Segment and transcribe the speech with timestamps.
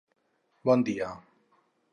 [0.69, 1.13] Bon dia